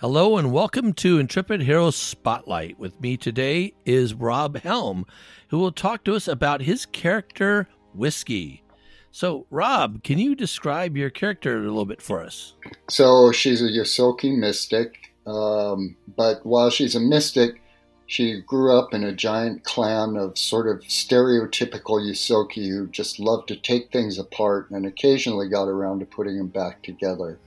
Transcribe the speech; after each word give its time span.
Hello 0.00 0.36
and 0.36 0.52
welcome 0.52 0.92
to 0.92 1.18
Intrepid 1.18 1.62
Heroes 1.62 1.96
Spotlight. 1.96 2.78
With 2.78 3.00
me 3.00 3.16
today 3.16 3.72
is 3.86 4.12
Rob 4.12 4.58
Helm, 4.58 5.06
who 5.48 5.58
will 5.58 5.72
talk 5.72 6.04
to 6.04 6.14
us 6.14 6.28
about 6.28 6.60
his 6.60 6.84
character, 6.84 7.66
Whiskey. 7.94 8.62
So, 9.10 9.46
Rob, 9.48 10.02
can 10.02 10.18
you 10.18 10.34
describe 10.34 10.98
your 10.98 11.08
character 11.08 11.56
a 11.56 11.62
little 11.62 11.86
bit 11.86 12.02
for 12.02 12.22
us? 12.22 12.52
So, 12.90 13.32
she's 13.32 13.62
a 13.62 13.70
Ysoki 13.70 14.36
mystic, 14.36 15.14
um, 15.26 15.96
but 16.14 16.44
while 16.44 16.68
she's 16.68 16.94
a 16.94 17.00
mystic, 17.00 17.62
she 18.04 18.42
grew 18.42 18.78
up 18.78 18.92
in 18.92 19.02
a 19.02 19.12
giant 19.12 19.64
clan 19.64 20.18
of 20.18 20.36
sort 20.36 20.68
of 20.68 20.80
stereotypical 20.80 22.06
Ysoki 22.06 22.68
who 22.68 22.86
just 22.88 23.18
loved 23.18 23.48
to 23.48 23.56
take 23.56 23.90
things 23.90 24.18
apart 24.18 24.70
and 24.70 24.84
occasionally 24.84 25.48
got 25.48 25.68
around 25.68 26.00
to 26.00 26.04
putting 26.04 26.36
them 26.36 26.48
back 26.48 26.82
together. 26.82 27.38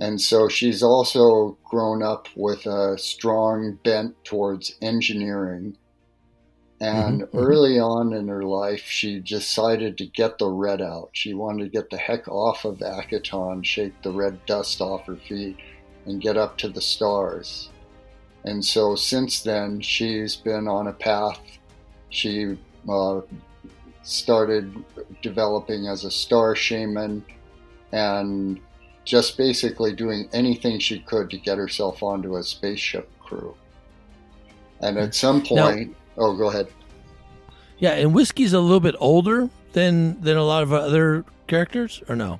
And 0.00 0.18
so 0.18 0.48
she's 0.48 0.82
also 0.82 1.58
grown 1.62 2.02
up 2.02 2.26
with 2.34 2.64
a 2.64 2.96
strong 2.96 3.78
bent 3.84 4.16
towards 4.24 4.74
engineering. 4.80 5.76
And 6.80 7.20
mm-hmm, 7.20 7.36
mm-hmm. 7.36 7.46
early 7.46 7.78
on 7.78 8.14
in 8.14 8.26
her 8.28 8.42
life, 8.42 8.84
she 8.86 9.20
decided 9.20 9.98
to 9.98 10.06
get 10.06 10.38
the 10.38 10.48
red 10.48 10.80
out. 10.80 11.10
She 11.12 11.34
wanted 11.34 11.64
to 11.64 11.70
get 11.70 11.90
the 11.90 11.98
heck 11.98 12.26
off 12.28 12.64
of 12.64 12.78
Akiton, 12.78 13.62
shake 13.62 14.00
the 14.00 14.10
red 14.10 14.44
dust 14.46 14.80
off 14.80 15.04
her 15.04 15.16
feet, 15.16 15.58
and 16.06 16.22
get 16.22 16.38
up 16.38 16.56
to 16.58 16.70
the 16.70 16.80
stars. 16.80 17.68
And 18.44 18.64
so 18.64 18.96
since 18.96 19.42
then, 19.42 19.82
she's 19.82 20.34
been 20.34 20.66
on 20.66 20.86
a 20.86 20.94
path. 20.94 21.42
She 22.08 22.56
uh, 22.88 23.20
started 24.02 24.82
developing 25.20 25.88
as 25.88 26.04
a 26.04 26.10
star 26.10 26.56
shaman 26.56 27.22
and 27.92 28.60
just 29.10 29.36
basically 29.36 29.92
doing 29.92 30.28
anything 30.32 30.78
she 30.78 31.00
could 31.00 31.28
to 31.30 31.36
get 31.36 31.58
herself 31.58 32.00
onto 32.00 32.36
a 32.36 32.44
spaceship 32.44 33.10
crew. 33.18 33.54
And 34.80 34.96
at 34.98 35.14
some 35.16 35.42
point, 35.42 35.90
now, 35.90 35.96
oh, 36.16 36.36
go 36.36 36.48
ahead. 36.48 36.68
Yeah, 37.78 37.92
and 37.92 38.14
Whiskey's 38.14 38.52
a 38.52 38.60
little 38.60 38.80
bit 38.80 38.94
older 39.00 39.50
than 39.72 40.20
than 40.20 40.36
a 40.36 40.44
lot 40.44 40.62
of 40.62 40.72
other 40.72 41.24
characters, 41.48 42.02
or 42.08 42.14
no? 42.14 42.38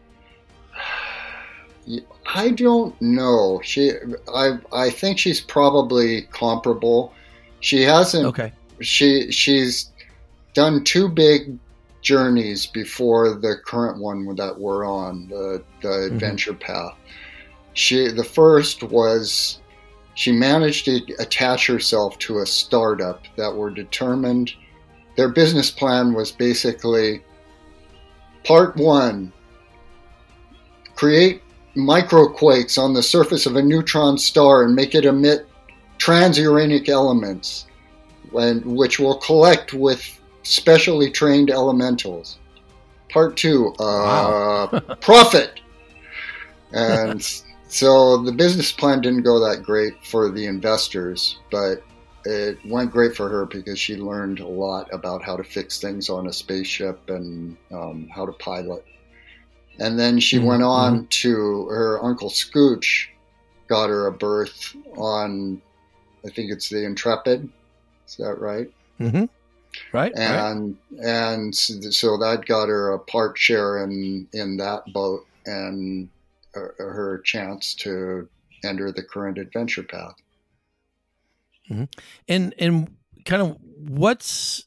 I 2.33 2.51
don't 2.51 2.95
know. 3.03 3.61
She, 3.65 3.91
I, 4.33 4.59
I 4.73 4.91
think 4.91 5.19
she's 5.19 5.41
probably 5.41 6.23
comparable. 6.31 7.13
She 7.59 7.83
hasn't. 7.83 8.27
Okay. 8.27 8.53
She 8.81 9.33
she's 9.33 9.91
done 10.55 10.85
two 10.85 11.09
big 11.09 11.59
journeys 12.03 12.67
before 12.67 13.35
the 13.35 13.57
current 13.65 13.99
one 13.99 14.35
that 14.37 14.59
we're 14.59 14.87
on, 14.87 15.29
the, 15.29 15.63
the 15.83 15.89
mm-hmm. 15.89 16.15
adventure 16.15 16.55
path. 16.55 16.97
She 17.75 18.09
the 18.09 18.25
first 18.25 18.83
was 18.83 19.61
she 20.15 20.33
managed 20.33 20.87
to 20.87 21.01
attach 21.19 21.67
herself 21.67 22.19
to 22.19 22.39
a 22.39 22.47
startup 22.47 23.23
that 23.37 23.55
were 23.55 23.71
determined 23.71 24.53
their 25.17 25.29
business 25.29 25.71
plan 25.71 26.15
was 26.15 26.33
basically 26.33 27.23
part 28.45 28.77
one 28.77 29.33
create 30.95 31.43
microquakes 31.77 32.77
on 32.77 32.93
the 32.93 33.03
surface 33.03 33.47
of 33.47 33.57
a 33.57 33.63
neutron 33.63 34.19
star 34.19 34.65
and 34.65 34.75
make 34.75 34.95
it 34.95 35.05
emit 35.05 35.47
transuranic 35.99 36.89
elements 36.89 37.67
and, 38.33 38.65
which 38.65 38.99
will 38.99 39.17
collect 39.17 39.73
with 39.73 40.20
specially 40.51 41.11
trained 41.11 41.51
elementals. 41.51 42.39
Part 43.09 43.37
two, 43.37 43.75
uh, 43.79 44.69
wow. 44.73 44.81
profit. 45.01 45.61
And 46.73 47.23
so 47.69 48.19
the 48.19 48.33
business 48.33 48.73
plan 48.73 49.01
didn't 49.01 49.23
go 49.23 49.39
that 49.41 49.63
great 49.63 49.95
for 50.05 50.31
the 50.31 50.47
investors, 50.47 51.39
but 51.51 51.83
it 52.25 52.59
went 52.67 52.91
great 52.91 53.17
for 53.17 53.29
her 53.29 53.47
because 53.47 53.79
she 53.79 53.97
learned 53.97 54.41
a 54.41 54.47
lot 54.47 54.93
about 54.93 55.23
how 55.23 55.37
to 55.37 55.45
fix 55.45 55.81
things 55.81 56.11
on 56.11 56.27
a 56.27 56.33
spaceship 56.33 57.09
and 57.09 57.57
um, 57.73 58.09
how 58.15 58.27
to 58.27 58.33
pilot. 58.33 58.85
And 59.79 59.99
then 59.99 60.21
she 60.21 60.37
mm-hmm. 60.37 60.47
went 60.47 60.63
on 60.63 60.97
mm-hmm. 60.99 61.07
to 61.07 61.67
her 61.67 62.05
uncle 62.05 62.29
Scooch, 62.29 63.07
got 63.69 63.89
her 63.89 64.07
a 64.07 64.13
berth 64.13 64.77
on, 64.97 65.63
I 66.25 66.31
think 66.31 66.53
it's 66.53 66.69
the 66.69 66.85
Intrepid. 66.85 67.49
Is 68.07 68.17
that 68.17 68.39
right? 68.39 68.71
Mm-hmm. 69.01 69.25
Right. 69.93 70.13
And 70.17 70.77
right. 70.91 71.07
and 71.07 71.55
so 71.55 72.17
that 72.19 72.45
got 72.47 72.69
her 72.69 72.93
a 72.93 72.99
part 72.99 73.39
share 73.39 73.83
in 73.83 74.27
in 74.33 74.57
that 74.59 74.83
boat 74.93 75.27
and 75.47 76.09
uh, 76.55 76.61
her 76.79 77.21
chance 77.25 77.75
to 77.75 78.29
enter 78.65 78.93
the 78.93 79.03
current 79.03 79.39
adventure 79.39 79.83
path. 79.83 80.15
Mm-hmm. 81.71 81.85
And 82.29 82.55
and 82.59 82.97
kind 83.25 83.43
of 83.43 83.57
what's 83.61 84.67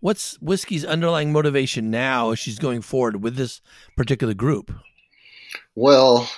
what's 0.00 0.40
whiskey's 0.40 0.84
underlying 0.84 1.32
motivation 1.32 1.90
now 1.90 2.30
as 2.30 2.38
she's 2.38 2.58
going 2.58 2.82
forward 2.82 3.22
with 3.22 3.36
this 3.36 3.60
particular 3.96 4.34
group? 4.34 4.72
Well, 5.74 6.28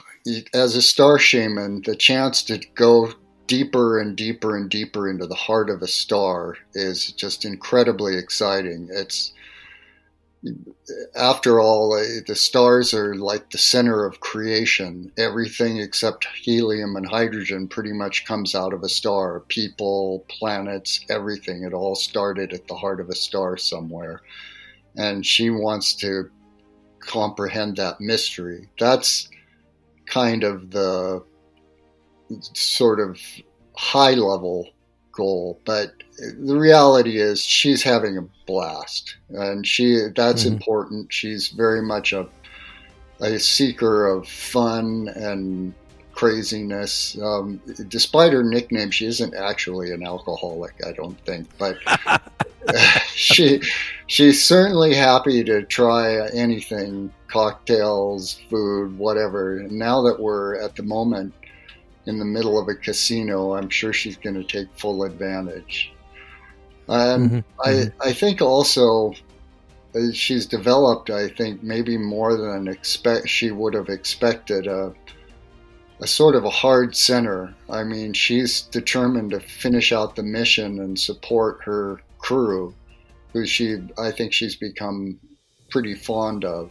as 0.54 0.76
a 0.76 0.82
star 0.82 1.18
shaman, 1.18 1.82
the 1.82 1.96
chance 1.96 2.42
to 2.44 2.58
go 2.74 3.12
deeper 3.50 3.98
and 3.98 4.16
deeper 4.16 4.56
and 4.56 4.70
deeper 4.70 5.10
into 5.10 5.26
the 5.26 5.34
heart 5.34 5.70
of 5.70 5.82
a 5.82 5.86
star 5.88 6.56
is 6.72 7.10
just 7.10 7.44
incredibly 7.44 8.16
exciting. 8.16 8.88
It's 8.92 9.32
after 11.16 11.58
all, 11.58 11.90
the 12.28 12.36
stars 12.36 12.94
are 12.94 13.16
like 13.16 13.50
the 13.50 13.58
center 13.58 14.04
of 14.04 14.20
creation. 14.20 15.10
Everything 15.18 15.78
except 15.78 16.28
helium 16.40 16.94
and 16.94 17.04
hydrogen 17.04 17.66
pretty 17.66 17.92
much 17.92 18.24
comes 18.24 18.54
out 18.54 18.72
of 18.72 18.84
a 18.84 18.88
star. 18.88 19.40
People, 19.40 20.24
planets, 20.28 21.04
everything. 21.10 21.64
It 21.64 21.74
all 21.74 21.96
started 21.96 22.52
at 22.52 22.68
the 22.68 22.76
heart 22.76 23.00
of 23.00 23.08
a 23.08 23.16
star 23.16 23.56
somewhere. 23.56 24.22
And 24.96 25.26
she 25.26 25.50
wants 25.50 25.96
to 25.96 26.30
comprehend 27.00 27.78
that 27.78 28.00
mystery. 28.00 28.68
That's 28.78 29.28
kind 30.06 30.44
of 30.44 30.70
the 30.70 31.24
sort 32.54 33.00
of 33.00 33.18
high 33.76 34.14
level 34.14 34.68
goal, 35.12 35.60
but 35.64 35.94
the 36.18 36.56
reality 36.56 37.18
is 37.18 37.42
she's 37.42 37.82
having 37.82 38.18
a 38.18 38.22
blast, 38.46 39.16
and 39.30 39.66
she 39.66 40.06
that's 40.14 40.44
mm-hmm. 40.44 40.54
important. 40.54 41.12
She's 41.12 41.48
very 41.48 41.82
much 41.82 42.12
a 42.12 42.28
a 43.20 43.38
seeker 43.38 44.06
of 44.06 44.26
fun 44.26 45.08
and 45.14 45.74
craziness. 46.12 47.18
Um, 47.22 47.60
despite 47.88 48.32
her 48.32 48.42
nickname, 48.42 48.90
she 48.90 49.06
isn't 49.06 49.34
actually 49.34 49.90
an 49.90 50.04
alcoholic, 50.04 50.74
I 50.86 50.92
don't 50.92 51.18
think, 51.24 51.48
but 51.58 51.78
she 53.14 53.62
she's 54.06 54.44
certainly 54.44 54.94
happy 54.94 55.42
to 55.44 55.62
try 55.62 56.28
anything, 56.30 57.12
cocktails, 57.28 58.40
food, 58.50 58.98
whatever. 58.98 59.58
And 59.58 59.72
now 59.72 60.02
that 60.02 60.20
we're 60.20 60.60
at 60.60 60.76
the 60.76 60.82
moment 60.82 61.34
in 62.06 62.18
the 62.18 62.24
middle 62.24 62.58
of 62.58 62.68
a 62.68 62.74
casino, 62.74 63.54
I'm 63.54 63.68
sure 63.68 63.92
she's 63.92 64.16
going 64.16 64.36
to 64.36 64.44
take 64.44 64.68
full 64.78 65.04
advantage. 65.04 65.92
Mm-hmm. 66.88 67.38
I, 67.62 67.68
mm-hmm. 67.68 68.02
I 68.02 68.12
think 68.12 68.42
also 68.42 69.14
uh, 69.94 70.12
she's 70.12 70.46
developed, 70.46 71.10
I 71.10 71.28
think, 71.28 71.62
maybe 71.62 71.96
more 71.96 72.36
than 72.36 72.68
expect 72.68 73.28
she 73.28 73.50
would 73.50 73.74
have 73.74 73.88
expected 73.88 74.66
a, 74.66 74.92
a 76.00 76.06
sort 76.06 76.34
of 76.34 76.44
a 76.44 76.50
hard 76.50 76.96
center. 76.96 77.54
I 77.68 77.84
mean, 77.84 78.12
she's 78.12 78.62
determined 78.62 79.30
to 79.32 79.40
finish 79.40 79.92
out 79.92 80.16
the 80.16 80.22
mission 80.22 80.80
and 80.80 80.98
support 80.98 81.60
her 81.64 82.00
crew, 82.18 82.74
who 83.32 83.46
she, 83.46 83.78
I 83.98 84.10
think, 84.10 84.32
she's 84.32 84.56
become 84.56 85.20
pretty 85.70 85.94
fond 85.94 86.44
of. 86.44 86.70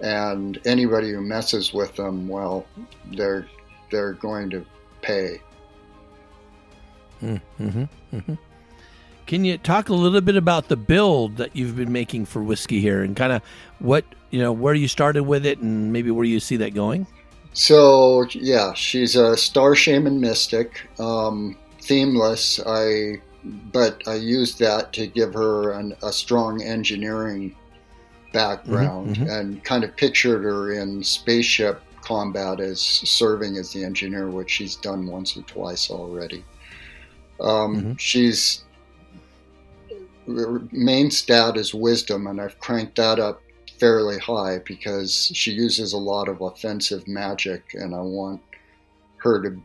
And 0.00 0.60
anybody 0.66 1.10
who 1.12 1.20
messes 1.20 1.72
with 1.72 1.94
them, 1.96 2.28
well, 2.28 2.66
they're 3.12 3.46
they're 3.92 4.14
going 4.14 4.50
to 4.50 4.66
pay. 5.02 5.40
Mm-hmm. 7.22 7.84
Mm-hmm. 8.12 8.34
Can 9.26 9.44
you 9.44 9.56
talk 9.56 9.88
a 9.88 9.94
little 9.94 10.20
bit 10.20 10.34
about 10.34 10.68
the 10.68 10.76
build 10.76 11.36
that 11.36 11.54
you've 11.54 11.76
been 11.76 11.92
making 11.92 12.26
for 12.26 12.42
whiskey 12.42 12.80
here, 12.80 13.02
and 13.02 13.16
kind 13.16 13.32
of 13.32 13.42
what 13.78 14.04
you 14.30 14.40
know, 14.40 14.50
where 14.50 14.74
you 14.74 14.88
started 14.88 15.22
with 15.22 15.46
it, 15.46 15.58
and 15.58 15.92
maybe 15.92 16.10
where 16.10 16.24
you 16.24 16.40
see 16.40 16.56
that 16.56 16.74
going? 16.74 17.06
So 17.52 18.24
yeah, 18.32 18.72
she's 18.74 19.14
a 19.14 19.36
star 19.36 19.76
shaman 19.76 20.20
mystic, 20.20 20.88
um, 20.98 21.56
themeless. 21.80 22.58
I 22.66 23.20
but 23.44 24.02
I 24.08 24.14
used 24.14 24.58
that 24.58 24.92
to 24.94 25.06
give 25.06 25.34
her 25.34 25.72
an, 25.72 25.94
a 26.02 26.12
strong 26.12 26.62
engineering 26.62 27.54
background 28.32 29.16
mm-hmm, 29.16 29.24
mm-hmm. 29.24 29.30
and 29.30 29.64
kind 29.64 29.84
of 29.84 29.96
pictured 29.96 30.42
her 30.44 30.72
in 30.72 31.02
spaceship 31.02 31.82
combat 32.12 32.60
as 32.60 32.80
serving 32.80 33.56
as 33.56 33.72
the 33.72 33.84
engineer, 33.84 34.28
which 34.28 34.50
she's 34.50 34.76
done 34.76 35.06
once 35.06 35.36
or 35.36 35.42
twice 35.42 35.90
already. 35.90 36.44
Um, 37.40 37.76
mm-hmm. 37.76 37.92
She's 37.96 38.64
main 40.26 41.10
stat 41.10 41.56
is 41.56 41.74
wisdom, 41.74 42.26
and 42.26 42.40
I've 42.40 42.58
cranked 42.58 42.96
that 42.96 43.18
up 43.18 43.42
fairly 43.80 44.18
high 44.18 44.58
because 44.64 45.32
she 45.34 45.52
uses 45.52 45.92
a 45.92 45.98
lot 45.98 46.28
of 46.28 46.40
offensive 46.40 47.08
magic, 47.08 47.74
and 47.74 47.94
I 47.94 48.00
want 48.00 48.40
her 49.16 49.42
to 49.42 49.60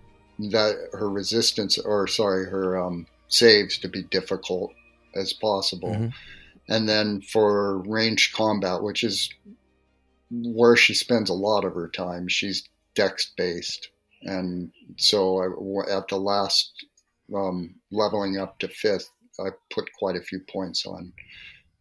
that 0.51 0.89
her 0.93 1.09
resistance 1.09 1.77
or 1.79 2.07
sorry 2.07 2.45
her 2.45 2.77
um, 2.77 3.07
saves 3.27 3.77
to 3.79 3.89
be 3.89 4.03
difficult 4.03 4.71
as 5.15 5.33
possible. 5.33 5.89
Mm-hmm. 5.89 6.09
And 6.69 6.87
then 6.87 7.21
for 7.21 7.79
ranged 7.79 8.35
combat, 8.35 8.83
which 8.83 9.03
is 9.03 9.29
where 10.29 10.75
she 10.75 10.93
spends 10.93 11.29
a 11.29 11.33
lot 11.33 11.65
of 11.65 11.73
her 11.73 11.89
time, 11.89 12.27
she's 12.27 12.67
dex 12.95 13.31
based. 13.37 13.89
And 14.23 14.71
so 14.97 15.37
I, 15.39 15.97
at 15.97 16.07
the 16.07 16.17
last 16.17 16.73
um, 17.35 17.75
leveling 17.91 18.37
up 18.37 18.59
to 18.59 18.67
fifth, 18.67 19.09
I 19.39 19.49
put 19.71 19.93
quite 19.97 20.15
a 20.15 20.21
few 20.21 20.39
points 20.39 20.85
on 20.85 21.13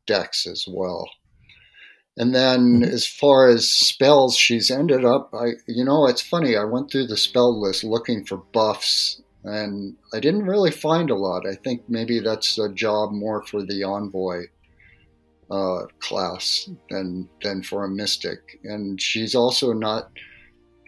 dex 0.06 0.46
as 0.46 0.66
well. 0.68 1.08
And 2.16 2.34
then 2.34 2.80
mm-hmm. 2.80 2.84
as 2.84 3.06
far 3.06 3.48
as 3.48 3.70
spells, 3.70 4.36
she's 4.36 4.70
ended 4.70 5.04
up, 5.04 5.30
I, 5.34 5.52
you 5.66 5.84
know, 5.84 6.06
it's 6.06 6.22
funny. 6.22 6.56
I 6.56 6.64
went 6.64 6.90
through 6.90 7.08
the 7.08 7.16
spell 7.16 7.60
list 7.60 7.84
looking 7.84 8.24
for 8.24 8.38
buffs 8.38 9.20
and 9.44 9.96
I 10.12 10.20
didn't 10.20 10.46
really 10.46 10.70
find 10.70 11.10
a 11.10 11.14
lot. 11.14 11.46
I 11.46 11.54
think 11.54 11.82
maybe 11.88 12.20
that's 12.20 12.58
a 12.58 12.72
job 12.72 13.12
more 13.12 13.44
for 13.44 13.62
the 13.62 13.84
envoy 13.84 14.46
uh, 15.50 15.86
class 16.00 16.68
than 16.90 17.28
than 17.42 17.62
for 17.62 17.84
a 17.84 17.88
mystic. 17.88 18.60
And 18.64 19.00
she's 19.00 19.34
also 19.34 19.72
not 19.72 20.10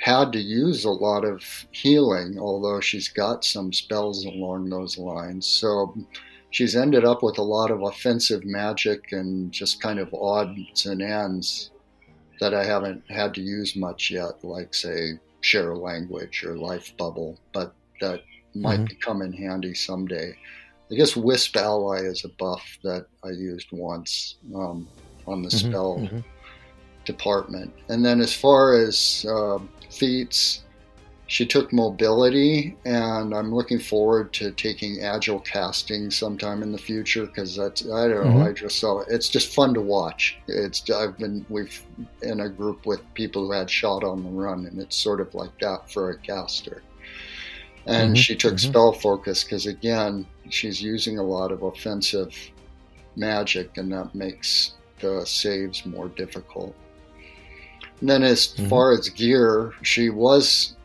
had 0.01 0.33
to 0.33 0.39
use 0.39 0.85
a 0.85 0.91
lot 0.91 1.25
of 1.25 1.43
healing, 1.73 2.39
although 2.39 2.81
she's 2.81 3.09
got 3.09 3.45
some 3.45 3.73
spells 3.73 4.25
along 4.25 4.71
those 4.71 4.97
lines. 4.97 5.47
So 5.47 5.97
she's 6.51 6.77
ended 6.77 7.05
up 7.05 7.23
with 7.23 7.39
a 7.39 7.43
lot 7.43 7.71
of 7.71 7.83
offensive 7.83 8.45
magic 8.45 9.13
and 9.13 9.51
just 9.53 9.83
kind 9.83 9.99
of 9.99 10.15
odds 10.15 10.87
and 10.87 11.03
ends 11.03 11.71
that 12.41 12.55
I 12.55 12.65
haven't 12.65 13.03
had 13.11 13.35
to 13.35 13.41
use 13.41 13.75
much 13.75 14.11
yet, 14.11 14.45
like 14.45 14.73
say 14.73 15.19
share 15.41 15.75
language 15.75 16.45
or 16.45 16.57
life 16.57 16.97
bubble, 16.97 17.39
but 17.53 17.75
that 18.01 18.23
might 18.55 18.81
mm-hmm. 18.81 19.01
come 19.01 19.23
in 19.23 19.33
handy 19.33 19.75
someday. 19.75 20.37
I 20.91 20.95
guess 20.95 21.17
Wisp 21.17 21.57
Ally 21.57 21.99
is 21.99 22.25
a 22.25 22.29
buff 22.31 22.79
that 22.83 23.07
I 23.25 23.31
used 23.31 23.69
once 23.73 24.37
um, 24.55 24.89
on 25.27 25.43
the 25.43 25.49
mm-hmm. 25.49 25.69
spell 25.69 25.99
mm-hmm. 25.99 26.21
department. 27.05 27.73
And 27.89 28.05
then 28.05 28.21
as 28.21 28.35
far 28.35 28.75
as 28.75 29.27
uh, 29.29 29.59
feats, 29.91 30.63
she 31.29 31.45
took 31.45 31.75
mobility, 31.75 32.75
and 32.87 33.35
I'm 33.35 33.55
looking 33.55 33.79
forward 33.79 34.33
to 34.33 34.51
taking 34.51 35.03
agile 35.03 35.41
casting 35.41 36.11
sometime 36.11 36.63
in 36.63 36.73
the 36.73 36.79
future 36.79 37.27
because 37.27 37.55
that's 37.55 37.83
I 37.83 38.09
don't 38.09 38.25
know. 38.25 38.31
Mm-hmm. 38.31 38.49
I 38.49 38.53
just 38.53 38.79
saw 38.79 39.01
it. 39.01 39.09
it's 39.11 39.29
just 39.29 39.55
fun 39.55 39.75
to 39.75 39.83
watch. 39.83 40.39
It's 40.49 40.89
I've 40.91 41.19
been 41.19 41.45
we've 41.51 41.83
in 42.23 42.41
a 42.41 42.49
group 42.49 42.87
with 42.87 43.03
people 43.13 43.45
who 43.45 43.53
had 43.53 43.69
shot 43.69 44.05
on 44.05 44.25
the 44.25 44.31
run, 44.31 44.65
and 44.65 44.81
it's 44.81 44.97
sort 44.97 45.21
of 45.21 45.35
like 45.35 45.51
that 45.61 45.93
for 45.93 46.11
a 46.11 46.19
caster. 46.19 46.83
And 47.87 48.09
mm-hmm. 48.09 48.15
she 48.15 48.37
took 48.37 48.55
mm-hmm. 48.55 48.71
spell 48.71 48.93
focus 48.93 49.45
because 49.45 49.67
again, 49.67 50.27
she's 50.51 50.83
using 50.83 51.19
a 51.19 51.23
lot 51.23 51.53
of 51.53 51.63
offensive 51.63 52.35
magic, 53.17 53.77
and 53.77 53.93
that 53.93 54.15
makes 54.15 54.75
the 55.01 55.25
saves 55.25 55.85
more 55.87 56.09
difficult. 56.09 56.75
And 58.01 58.09
then, 58.09 58.23
as 58.23 58.49
mm-hmm. 58.49 58.69
far 58.69 58.93
as 58.93 59.09
gear, 59.09 59.73
she 59.83 60.11
was 60.11 60.77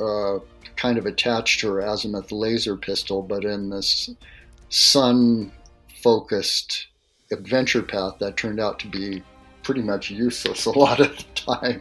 uh, 0.00 0.38
kind 0.76 0.98
of 0.98 1.06
attached 1.06 1.60
to 1.60 1.68
her 1.72 1.80
azimuth 1.80 2.32
laser 2.32 2.76
pistol, 2.76 3.22
but 3.22 3.44
in 3.44 3.70
this 3.70 4.10
sun 4.68 5.52
focused 6.02 6.88
adventure 7.30 7.82
path, 7.82 8.18
that 8.18 8.36
turned 8.36 8.60
out 8.60 8.78
to 8.80 8.88
be 8.88 9.22
pretty 9.62 9.82
much 9.82 10.10
useless 10.10 10.66
a 10.66 10.70
lot 10.70 11.00
of 11.00 11.16
the 11.16 11.24
time. 11.34 11.80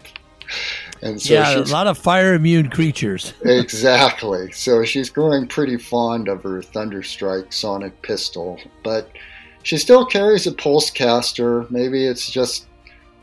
And 1.02 1.22
so 1.22 1.34
yeah, 1.34 1.58
a 1.58 1.62
lot 1.62 1.88
of 1.88 1.98
fire 1.98 2.36
immune 2.36 2.70
creatures. 2.70 3.34
exactly. 3.42 4.52
So 4.52 4.84
she's 4.84 5.10
growing 5.10 5.48
pretty 5.48 5.78
fond 5.78 6.28
of 6.28 6.44
her 6.44 6.62
Thunderstrike 6.62 7.52
sonic 7.52 8.00
pistol, 8.04 8.60
but 8.84 9.10
she 9.64 9.78
still 9.78 10.06
carries 10.06 10.46
a 10.46 10.52
pulse 10.52 10.92
caster. 10.92 11.66
Maybe 11.70 12.06
it's 12.06 12.30
just 12.30 12.68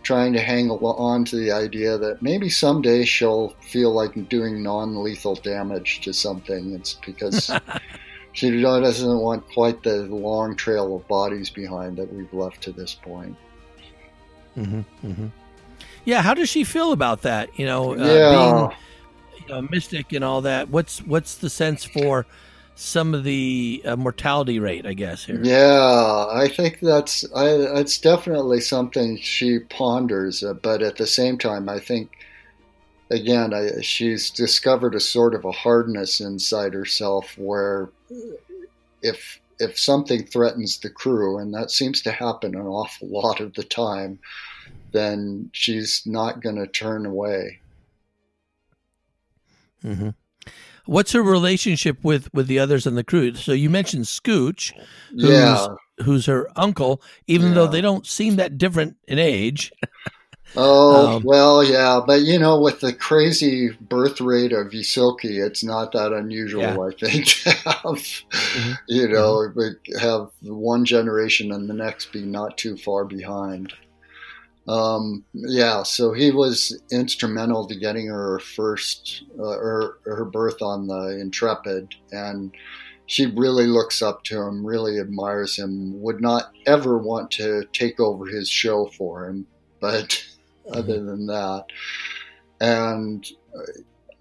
trying 0.03 0.33
to 0.33 0.41
hang 0.41 0.71
on 0.71 1.25
to 1.27 1.37
the 1.37 1.53
idea 1.53 1.99
that 1.99 2.23
maybe 2.23 2.49
someday 2.49 3.05
she'll 3.05 3.51
feel 3.61 3.93
like 3.93 4.29
doing 4.29 4.63
non-lethal 4.63 5.37
damage 5.37 6.01
to 6.01 6.13
something. 6.13 6.73
It's 6.73 6.95
because 6.95 7.51
she 8.33 8.63
doesn't 8.63 9.19
want 9.19 9.49
quite 9.53 9.83
the 9.83 10.03
long 10.05 10.57
trail 10.57 10.97
of 10.97 11.07
bodies 11.09 11.51
behind 11.51 11.97
that 11.99 12.13
we've 12.13 12.33
left 12.33 12.63
to 12.63 12.73
this 12.73 12.95
point. 12.95 13.37
Mm-hmm, 14.57 15.07
mm-hmm. 15.07 15.27
Yeah, 16.09 16.23
how 16.23 16.33
does 16.33 16.49
she 16.49 16.65
feel 16.65 16.93
about 16.93 17.21
that? 17.23 17.59
You 17.59 17.67
know, 17.67 17.93
uh, 17.93 17.97
yeah. 17.97 18.31
being 18.31 19.47
you 19.47 19.55
know, 19.55 19.69
mystic 19.71 20.15
and 20.15 20.25
all 20.25 20.41
that. 20.41 20.71
What's 20.71 21.01
what's 21.03 21.35
the 21.35 21.51
sense 21.51 21.85
for 21.85 22.25
some 22.77 23.13
of 23.13 23.25
the 23.25 23.83
uh, 23.85 23.95
mortality 23.95 24.59
rate, 24.59 24.87
I 24.87 24.95
guess. 24.95 25.27
Here. 25.27 25.39
Yeah, 25.43 26.27
I 26.33 26.49
think 26.49 26.81
that's 26.81 27.31
I, 27.35 27.49
it's 27.79 27.99
definitely 27.99 28.63
something 28.63 29.19
she 29.19 29.59
ponders, 29.59 30.43
uh, 30.43 30.55
but 30.55 30.81
at 30.81 30.97
the 30.97 31.07
same 31.07 31.37
time, 31.37 31.69
I 31.69 31.79
think 31.79 32.11
again, 33.11 33.53
I, 33.53 33.83
she's 33.83 34.31
discovered 34.31 34.95
a 34.95 35.01
sort 35.01 35.35
of 35.35 35.45
a 35.45 35.53
hardness 35.53 36.21
inside 36.21 36.73
herself 36.73 37.37
where 37.37 37.91
if 39.03 39.41
if 39.59 39.79
something 39.79 40.25
threatens 40.25 40.79
the 40.79 40.89
crew, 40.89 41.37
and 41.37 41.53
that 41.53 41.71
seems 41.71 42.01
to 42.01 42.13
happen 42.13 42.55
an 42.55 42.67
awful 42.67 43.09
lot 43.09 43.41
of 43.41 43.53
the 43.53 43.65
time, 43.65 44.21
then 44.93 45.51
she's 45.53 46.03
not 46.07 46.43
going 46.43 46.57
to 46.57 46.67
turn 46.67 47.07
away. 47.07 47.61
Mm-hmm. 49.85 50.11
What's 50.87 51.13
her 51.13 51.23
relationship 51.23 52.03
with 52.03 52.33
with 52.33 52.47
the 52.47 52.59
others 52.59 52.87
on 52.87 52.95
the 52.95 53.05
crew? 53.05 53.35
So 53.35 53.53
you 53.53 53.69
mentioned 53.69 54.07
Scooch, 54.07 54.73
who's, 55.11 55.31
yeah. 55.31 55.67
who's 56.03 56.27
her 56.27 56.49
uncle, 56.57 57.03
even 57.27 57.49
yeah. 57.49 57.55
though 57.55 57.67
they 57.67 57.83
don't 57.83 58.07
seem 58.07 58.37
that 58.37 58.57
different 58.57 58.97
in 59.07 59.19
age. 59.19 59.71
Oh 60.57 61.17
um, 61.17 61.23
well, 61.25 61.63
yeah, 61.63 62.01
but 62.05 62.23
you 62.23 62.39
know, 62.39 62.59
with 62.59 62.81
the 62.81 62.93
crazy 62.93 63.71
birth 63.83 64.21
rate 64.21 64.53
of 64.53 64.69
Ysoki, 64.69 65.45
it's 65.45 65.63
not 65.63 65.93
that 65.93 66.13
unusual, 66.13 66.63
yeah. 66.63 66.81
I 66.81 66.91
think, 66.91 67.27
to 67.27 67.51
have 67.51 67.75
mm-hmm. 67.75 68.73
you 68.87 69.09
know 69.09 69.51
mm-hmm. 69.55 69.99
have 69.99 70.31
one 70.41 70.85
generation 70.85 71.53
and 71.53 71.69
the 71.69 71.75
next 71.75 72.13
be 72.13 72.23
not 72.23 72.57
too 72.57 72.77
far 72.79 73.05
behind. 73.05 73.75
Um, 74.69 75.25
yeah, 75.33 75.83
so 75.83 76.13
he 76.13 76.31
was 76.31 76.79
instrumental 76.93 77.67
to 77.67 77.75
getting 77.75 78.09
her 78.09 78.39
first, 78.39 79.25
uh, 79.39 79.43
her, 79.43 79.99
her 80.05 80.27
berth 80.27 80.61
on 80.61 80.87
the 80.87 81.19
Intrepid, 81.19 81.95
and 82.13 82.55
she 83.07 83.27
really 83.27 83.67
looks 83.67 84.03
up 84.03 84.25
to 84.25 84.43
him, 84.43 84.67
really 84.67 85.01
admires 85.01 85.59
him, 85.59 85.99
would 86.03 86.21
not 86.21 86.53
ever 86.67 86.99
want 86.99 87.31
to 87.33 87.65
take 87.73 87.99
over 87.99 88.27
his 88.27 88.51
show 88.51 88.87
for 88.87 89.27
him, 89.27 89.47
but 89.81 90.09
mm-hmm. 90.67 90.79
other 90.79 91.03
than 91.03 91.27
that, 91.27 91.65
and 92.61 93.27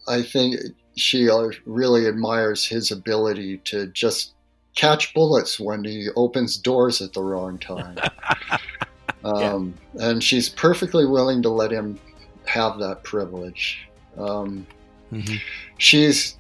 I 0.08 0.24
think 0.24 0.56
she 0.96 1.30
really 1.66 2.08
admires 2.08 2.66
his 2.66 2.90
ability 2.92 3.58
to 3.66 3.88
just 3.88 4.34
catch 4.76 5.14
bullets 5.14 5.60
when 5.60 5.84
he 5.84 6.08
opens 6.16 6.58
doors 6.58 7.02
at 7.02 7.12
the 7.14 7.22
wrong 7.22 7.60
time. 7.60 7.98
Um, 9.28 9.74
yeah. 9.94 10.10
And 10.10 10.24
she's 10.24 10.50
perfectly 10.50 11.06
willing 11.06 11.42
to 11.42 11.50
let 11.50 11.72
him 11.72 12.00
have 12.46 12.80
that 12.80 13.04
privilege. 13.04 13.88
Um, 14.18 14.66
mm-hmm. 15.12 15.36
She's 15.78 16.38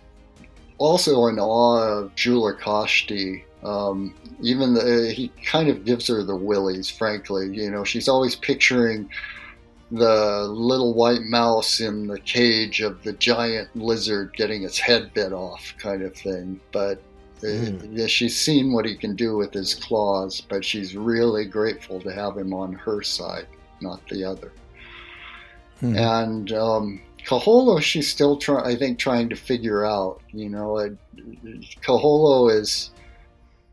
also 0.77 1.27
in 1.27 1.39
awe 1.39 1.83
of 1.83 2.15
Jula 2.15 2.55
Kashti. 2.55 3.43
Um, 3.63 4.13
even 4.41 4.73
the, 4.73 5.11
he 5.13 5.29
kind 5.45 5.69
of 5.69 5.83
gives 5.83 6.07
her 6.07 6.23
the 6.23 6.35
willies, 6.35 6.89
frankly. 6.89 7.49
You 7.55 7.71
know, 7.71 7.83
she's 7.83 8.07
always 8.07 8.35
picturing 8.35 9.09
the 9.91 10.43
little 10.47 10.93
white 10.93 11.23
mouse 11.23 11.79
in 11.79 12.07
the 12.07 12.19
cage 12.19 12.81
of 12.81 13.01
the 13.03 13.13
giant 13.13 13.73
lizard 13.75 14.33
getting 14.35 14.63
its 14.63 14.77
head 14.77 15.13
bit 15.13 15.33
off, 15.33 15.73
kind 15.77 16.01
of 16.01 16.13
thing. 16.15 16.59
But 16.71 17.01
Mm. 17.41 17.89
Yeah, 17.91 18.07
she's 18.07 18.39
seen 18.39 18.73
what 18.73 18.85
he 18.85 18.95
can 18.95 19.15
do 19.15 19.37
with 19.37 19.53
his 19.53 19.73
claws, 19.75 20.41
but 20.41 20.65
she's 20.65 20.95
really 20.95 21.45
grateful 21.45 22.01
to 22.01 22.11
have 22.11 22.37
him 22.37 22.53
on 22.53 22.73
her 22.73 23.01
side, 23.03 23.47
not 23.81 24.01
the 24.09 24.23
other. 24.23 24.51
Mm. 25.81 26.23
And 26.23 26.51
um, 26.53 27.01
Kaholo, 27.25 27.81
she's 27.81 28.09
still 28.09 28.37
trying, 28.37 28.65
I 28.65 28.75
think, 28.75 28.97
trying 28.97 29.29
to 29.29 29.35
figure 29.35 29.85
out. 29.85 30.21
You 30.33 30.49
know, 30.49 30.77
it, 30.77 30.97
Kaholo 31.81 32.51
is 32.51 32.91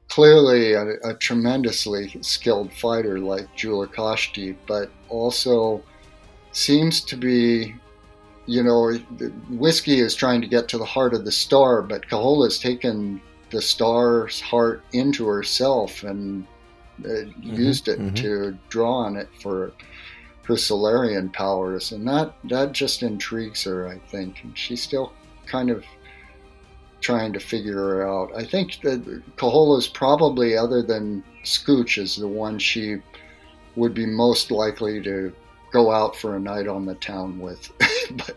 clearly 0.08 0.74
a, 0.74 0.94
a, 1.02 1.14
tremendously 1.14 2.14
skilled 2.20 2.72
fighter 2.74 3.18
like 3.18 3.54
Jula 3.56 3.88
Kashti, 3.88 4.56
but 4.66 4.90
also 5.08 5.82
seems 6.52 7.00
to 7.00 7.16
be 7.16 7.74
you 8.46 8.62
know, 8.62 8.92
whiskey 9.48 10.00
is 10.00 10.14
trying 10.14 10.40
to 10.42 10.46
get 10.46 10.68
to 10.68 10.78
the 10.78 10.84
heart 10.84 11.14
of 11.14 11.24
the 11.24 11.32
star, 11.32 11.82
but 11.82 12.06
Kahola 12.08 12.46
has 12.46 12.58
taken 12.58 13.20
the 13.54 13.62
star's 13.62 14.40
heart 14.40 14.82
into 14.92 15.26
herself 15.26 16.02
and 16.02 16.44
uh, 17.04 17.08
mm-hmm, 17.08 17.54
used 17.54 17.86
it 17.86 18.00
mm-hmm. 18.00 18.14
to 18.14 18.58
draw 18.68 18.92
on 18.92 19.16
it 19.16 19.28
for 19.40 19.72
her 20.42 20.56
Solarian 20.56 21.30
powers, 21.30 21.92
and 21.92 22.06
that 22.08 22.34
that 22.44 22.72
just 22.72 23.02
intrigues 23.02 23.62
her. 23.62 23.88
I 23.88 23.98
think 24.10 24.42
and 24.42 24.58
she 24.58 24.74
still 24.74 25.12
kind 25.46 25.70
of 25.70 25.84
trying 27.00 27.32
to 27.32 27.40
figure 27.40 27.76
her 27.76 28.08
out. 28.08 28.32
I 28.36 28.44
think 28.44 28.80
that 28.82 29.04
Kahola's 29.36 29.86
probably, 29.86 30.56
other 30.56 30.82
than 30.82 31.22
Scooch, 31.44 31.96
is 31.96 32.16
the 32.16 32.28
one 32.28 32.58
she 32.58 32.96
would 33.76 33.94
be 33.94 34.06
most 34.06 34.50
likely 34.50 35.00
to 35.02 35.32
go 35.72 35.92
out 35.92 36.16
for 36.16 36.36
a 36.36 36.40
night 36.40 36.66
on 36.66 36.86
the 36.86 36.94
town 36.96 37.38
with, 37.38 37.70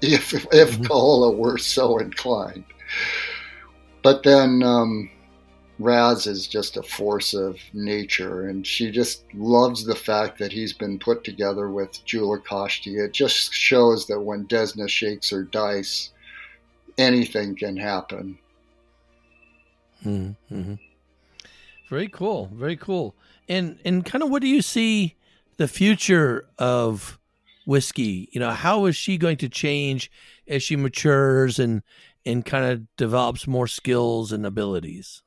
if 0.02 0.34
if 0.34 0.44
mm-hmm. 0.44 0.84
Kahola 0.84 1.36
were 1.36 1.58
so 1.58 1.98
inclined. 1.98 2.66
But 4.08 4.24
then 4.24 4.64
um, 4.64 5.10
Raz 5.80 6.28
is 6.28 6.48
just 6.48 6.78
a 6.78 6.82
force 6.82 7.34
of 7.34 7.60
nature, 7.74 8.48
and 8.48 8.66
she 8.66 8.90
just 8.90 9.26
loves 9.34 9.84
the 9.84 9.96
fact 9.96 10.40
that 10.40 10.54
he's 10.54 10.72
been 10.72 10.98
put 10.98 11.26
together 11.26 11.70
with 11.70 12.06
Jula 12.06 12.40
Kashti. 12.40 13.00
It 13.00 13.12
just 13.12 13.54
shows 13.54 14.08
that 14.08 14.22
when 14.22 14.48
Desna 14.48 14.88
shakes 14.88 15.30
her 15.32 15.44
dice, 15.44 16.12
anything 16.98 17.58
can 17.58 17.76
happen. 17.76 18.40
Mm-hmm. 20.06 20.76
Very 21.90 22.08
cool. 22.08 22.50
Very 22.54 22.78
cool. 22.78 23.14
And 23.50 23.78
and 23.84 24.06
kind 24.06 24.24
of 24.24 24.30
what 24.30 24.42
do 24.42 24.48
you 24.48 24.62
see 24.62 25.16
the 25.58 25.68
future 25.68 26.48
of 26.58 27.20
whiskey? 27.66 28.30
You 28.32 28.40
know, 28.40 28.52
how 28.52 28.86
is 28.86 28.96
she 28.96 29.18
going 29.18 29.36
to 29.40 29.50
change 29.50 30.10
as 30.48 30.64
she 30.64 30.78
matures 30.78 31.60
and 31.60 31.84
and 32.28 32.46
kind 32.46 32.66
of 32.66 32.96
develops 32.98 33.48
more 33.48 33.68
skills 33.68 34.32
and 34.32 34.46
abilities? 34.46 35.24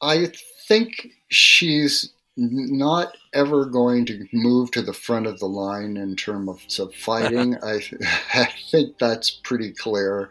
I 0.00 0.32
think 0.68 1.08
she's 1.28 2.12
not 2.36 3.16
ever 3.32 3.64
going 3.64 4.06
to 4.06 4.26
move 4.32 4.70
to 4.72 4.82
the 4.82 4.92
front 4.92 5.26
of 5.26 5.38
the 5.38 5.46
line 5.46 5.96
in 5.96 6.16
terms 6.16 6.78
of 6.78 6.94
fighting. 6.94 7.56
I, 7.62 7.80
I 8.34 8.48
think 8.70 8.98
that's 8.98 9.30
pretty 9.30 9.72
clear. 9.72 10.30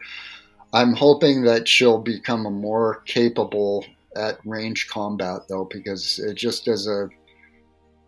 I'm 0.74 0.94
hoping 0.94 1.44
that 1.44 1.68
she'll 1.68 2.00
become 2.00 2.46
a 2.46 2.52
more 2.52 3.02
capable 3.06 3.86
at 4.16 4.40
range 4.46 4.88
combat, 4.88 5.42
though, 5.48 5.66
because 5.66 6.20
it 6.20 6.36
just 6.36 6.68
as 6.68 6.88
a, 6.88 7.10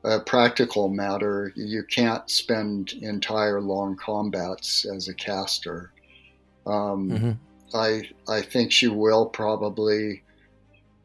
a 0.04 0.20
practical 0.20 0.90
matter, 0.90 1.54
you 1.56 1.84
can't 1.84 2.30
spend 2.30 2.94
entire 3.02 3.62
long 3.62 3.96
combats 3.96 4.86
as 4.86 5.08
a 5.08 5.14
caster. 5.14 5.92
Um, 6.66 7.10
mm-hmm. 7.10 7.32
I 7.74 8.10
I 8.28 8.42
think 8.42 8.72
she 8.72 8.88
will 8.88 9.26
probably 9.26 10.24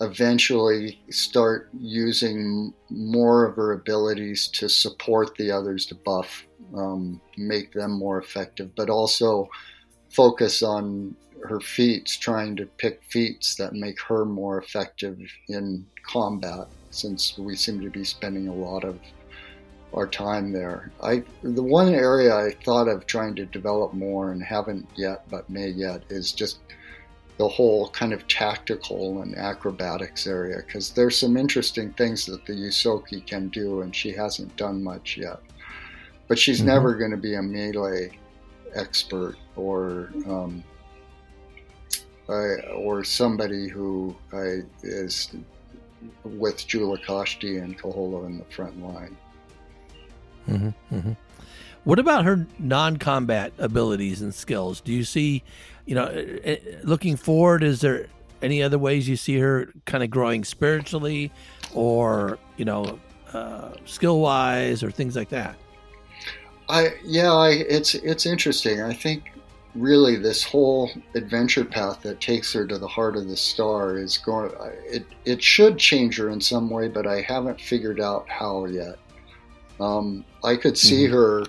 eventually 0.00 0.98
start 1.10 1.68
using 1.78 2.72
more 2.88 3.44
of 3.44 3.56
her 3.56 3.72
abilities 3.72 4.48
to 4.48 4.68
support 4.68 5.34
the 5.36 5.50
others 5.50 5.84
to 5.86 5.94
buff, 5.94 6.46
um, 6.74 7.20
make 7.36 7.72
them 7.72 7.92
more 7.92 8.18
effective, 8.18 8.74
but 8.76 8.88
also 8.88 9.48
focus 10.08 10.62
on 10.62 11.14
her 11.44 11.60
feats, 11.60 12.16
trying 12.16 12.56
to 12.56 12.66
pick 12.66 13.02
feats 13.08 13.54
that 13.56 13.74
make 13.74 14.00
her 14.00 14.24
more 14.24 14.58
effective 14.58 15.18
in 15.48 15.86
combat, 16.02 16.66
since 16.90 17.36
we 17.38 17.54
seem 17.54 17.80
to 17.80 17.90
be 17.90 18.04
spending 18.04 18.48
a 18.48 18.54
lot 18.54 18.84
of 18.84 18.98
our 19.94 20.06
time 20.06 20.52
there. 20.52 20.90
I 21.02 21.24
the 21.42 21.62
one 21.62 21.92
area 21.92 22.34
I 22.34 22.52
thought 22.64 22.88
of 22.88 23.06
trying 23.06 23.34
to 23.36 23.46
develop 23.46 23.92
more 23.92 24.32
and 24.32 24.42
haven't 24.42 24.88
yet, 24.94 25.28
but 25.28 25.48
may 25.50 25.68
yet, 25.68 26.02
is 26.08 26.32
just 26.32 26.58
the 27.38 27.48
whole 27.48 27.88
kind 27.90 28.12
of 28.12 28.28
tactical 28.28 29.22
and 29.22 29.34
acrobatics 29.34 30.26
area 30.26 30.58
because 30.64 30.90
there's 30.90 31.16
some 31.16 31.36
interesting 31.36 31.92
things 31.94 32.26
that 32.26 32.44
the 32.46 32.52
Ysoki 32.52 33.26
can 33.26 33.48
do, 33.48 33.80
and 33.80 33.94
she 33.94 34.12
hasn't 34.12 34.54
done 34.56 34.82
much 34.82 35.16
yet. 35.16 35.40
But 36.28 36.38
she's 36.38 36.58
mm-hmm. 36.58 36.68
never 36.68 36.94
going 36.94 37.10
to 37.10 37.16
be 37.16 37.34
a 37.34 37.42
melee 37.42 38.10
expert 38.74 39.36
or 39.56 40.12
um, 40.26 40.62
uh, 42.28 42.56
or 42.76 43.02
somebody 43.02 43.68
who 43.68 44.14
uh, 44.32 44.62
is 44.82 45.34
with 46.24 46.66
Jula 46.66 46.98
Kashti 46.98 47.58
and 47.58 47.76
Kahola 47.78 48.26
in 48.26 48.38
the 48.38 48.44
front 48.44 48.80
line. 48.80 49.16
Mm-hmm, 50.50 50.94
mm-hmm. 50.94 51.12
What 51.84 51.98
about 51.98 52.24
her 52.24 52.46
non-combat 52.58 53.52
abilities 53.58 54.20
and 54.20 54.34
skills? 54.34 54.80
Do 54.80 54.92
you 54.92 55.04
see, 55.04 55.42
you 55.86 55.94
know, 55.94 56.04
uh, 56.04 56.50
uh, 56.50 56.56
looking 56.82 57.16
forward, 57.16 57.62
is 57.62 57.80
there 57.80 58.06
any 58.42 58.62
other 58.62 58.78
ways 58.78 59.08
you 59.08 59.16
see 59.16 59.38
her 59.38 59.72
kind 59.86 60.04
of 60.04 60.10
growing 60.10 60.44
spiritually, 60.44 61.32
or 61.74 62.38
you 62.56 62.64
know, 62.64 62.98
uh, 63.32 63.70
skill-wise, 63.86 64.82
or 64.82 64.90
things 64.90 65.16
like 65.16 65.30
that? 65.30 65.56
I 66.68 66.94
yeah, 67.04 67.32
I, 67.32 67.50
it's 67.50 67.94
it's 67.94 68.26
interesting. 68.26 68.82
I 68.82 68.92
think 68.92 69.30
really 69.74 70.16
this 70.16 70.42
whole 70.42 70.90
adventure 71.14 71.64
path 71.64 72.02
that 72.02 72.20
takes 72.20 72.52
her 72.52 72.66
to 72.66 72.76
the 72.78 72.88
heart 72.88 73.16
of 73.16 73.28
the 73.28 73.36
star 73.36 73.96
is 73.96 74.18
going 74.18 74.50
it 74.84 75.06
it 75.24 75.40
should 75.40 75.78
change 75.78 76.18
her 76.18 76.28
in 76.30 76.40
some 76.40 76.68
way 76.68 76.88
but 76.88 77.06
i 77.06 77.20
haven't 77.20 77.60
figured 77.60 78.00
out 78.00 78.28
how 78.28 78.64
yet 78.64 78.98
um, 79.80 80.24
i 80.44 80.56
could 80.56 80.76
see 80.76 81.04
mm-hmm. 81.04 81.14
her 81.14 81.44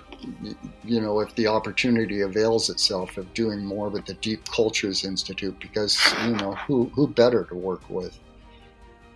you 0.84 1.00
know 1.00 1.20
if 1.20 1.34
the 1.34 1.46
opportunity 1.46 2.20
avails 2.20 2.70
itself 2.70 3.16
of 3.16 3.32
doing 3.34 3.64
more 3.64 3.88
with 3.88 4.04
the 4.06 4.14
deep 4.14 4.48
cultures 4.50 5.04
institute 5.04 5.58
because 5.60 5.98
you 6.24 6.36
know 6.36 6.54
who 6.66 6.84
who 6.94 7.06
better 7.06 7.44
to 7.44 7.54
work 7.54 7.82
with 7.88 8.18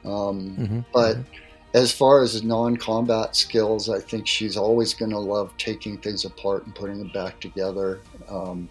um, 0.05 0.57
mm-hmm. 0.57 0.81
but 0.93 1.17
mm-hmm. 1.17 1.37
as 1.75 1.93
far 1.93 2.23
as 2.23 2.43
non-combat 2.43 3.35
skills 3.35 3.89
i 3.89 4.01
think 4.01 4.27
she's 4.27 4.57
always 4.57 4.95
going 4.95 5.11
to 5.11 5.19
love 5.19 5.53
taking 5.57 5.99
things 5.99 6.25
apart 6.25 6.65
and 6.65 6.75
putting 6.75 6.99
them 6.99 7.11
back 7.13 7.41
together 7.41 8.01
um, 8.29 8.69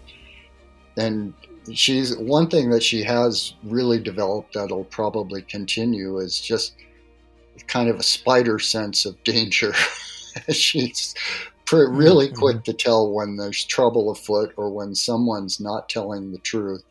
and 0.96 1.34
she's 1.72 2.16
one 2.16 2.48
thing 2.48 2.70
that 2.70 2.82
she 2.82 3.02
has 3.02 3.54
really 3.64 3.98
developed 3.98 4.54
that'll 4.54 4.84
probably 4.84 5.42
continue 5.42 6.18
is 6.18 6.40
just 6.40 6.74
kind 7.66 7.88
of 7.88 7.98
a 7.98 8.02
spider 8.02 8.58
sense 8.58 9.04
of 9.04 9.22
danger. 9.24 9.74
she's 10.50 11.14
really 11.72 12.28
mm-hmm. 12.28 12.38
quick 12.38 12.64
to 12.64 12.72
tell 12.72 13.10
when 13.12 13.36
there's 13.36 13.64
trouble 13.64 14.10
afoot 14.10 14.52
or 14.56 14.70
when 14.70 14.94
someone's 14.94 15.60
not 15.60 15.88
telling 15.88 16.32
the 16.32 16.38
truth. 16.38 16.84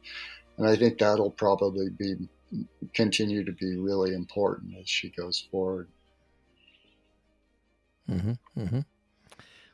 And 0.58 0.68
I 0.68 0.76
think 0.76 0.98
that'll 0.98 1.32
probably 1.32 1.90
be 1.90 2.16
continue 2.94 3.44
to 3.44 3.52
be 3.52 3.76
really 3.76 4.14
important 4.14 4.76
as 4.80 4.90
she 4.90 5.10
goes 5.10 5.46
forward. 5.52 5.90
Mm-hmm, 8.10 8.32
mm-hmm. 8.58 8.80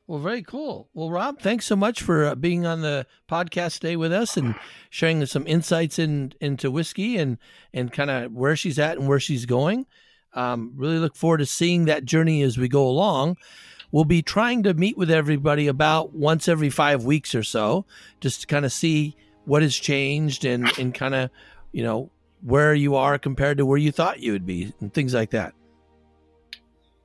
Well, 0.07 0.19
very 0.19 0.41
cool. 0.41 0.89
Well, 0.93 1.09
Rob, 1.09 1.39
thanks 1.39 1.65
so 1.65 1.75
much 1.75 2.01
for 2.01 2.25
uh, 2.25 2.35
being 2.35 2.65
on 2.65 2.81
the 2.81 3.05
podcast 3.29 3.75
today 3.75 3.95
with 3.95 4.11
us 4.11 4.35
and 4.35 4.55
sharing 4.89 5.25
some 5.25 5.45
insights 5.47 5.99
in, 5.99 6.33
into 6.41 6.71
whiskey 6.71 7.17
and, 7.17 7.37
and 7.73 7.93
kind 7.93 8.09
of 8.09 8.31
where 8.31 8.55
she's 8.55 8.79
at 8.79 8.97
and 8.97 9.07
where 9.07 9.19
she's 9.19 9.45
going. 9.45 9.85
Um, 10.33 10.73
really 10.75 10.97
look 10.97 11.15
forward 11.15 11.39
to 11.39 11.45
seeing 11.45 11.85
that 11.85 12.05
journey 12.05 12.41
as 12.41 12.57
we 12.57 12.67
go 12.67 12.87
along. 12.87 13.37
We'll 13.91 14.05
be 14.05 14.21
trying 14.21 14.63
to 14.63 14.73
meet 14.73 14.97
with 14.97 15.11
everybody 15.11 15.67
about 15.67 16.13
once 16.13 16.47
every 16.47 16.69
five 16.69 17.03
weeks 17.03 17.35
or 17.35 17.43
so, 17.43 17.85
just 18.21 18.41
to 18.41 18.47
kind 18.47 18.63
of 18.65 18.71
see 18.71 19.17
what 19.45 19.61
has 19.61 19.75
changed 19.75 20.45
and, 20.45 20.71
and 20.77 20.93
kind 20.93 21.13
of, 21.13 21.29
you 21.73 21.83
know, 21.83 22.09
where 22.41 22.73
you 22.73 22.95
are 22.95 23.17
compared 23.17 23.57
to 23.57 23.65
where 23.65 23.77
you 23.77 23.91
thought 23.91 24.19
you 24.19 24.31
would 24.31 24.45
be 24.45 24.73
and 24.79 24.93
things 24.93 25.13
like 25.13 25.31
that. 25.31 25.53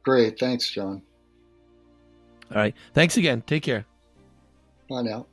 Great. 0.02 0.38
Thanks, 0.38 0.70
John. 0.70 1.02
All 2.50 2.58
right. 2.58 2.74
Thanks 2.94 3.16
again. 3.16 3.42
Take 3.42 3.64
care. 3.64 3.84
Bye 4.88 5.02
now. 5.02 5.26